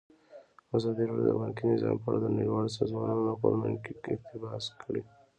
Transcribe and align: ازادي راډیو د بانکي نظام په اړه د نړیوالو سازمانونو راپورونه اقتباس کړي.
ازادي 0.77 1.03
راډیو 1.07 1.27
د 1.29 1.39
بانکي 1.41 1.63
نظام 1.73 1.95
په 2.01 2.07
اړه 2.09 2.19
د 2.21 2.27
نړیوالو 2.35 2.75
سازمانونو 2.77 3.27
راپورونه 3.29 3.65
اقتباس 4.15 4.63
کړي. 4.81 5.01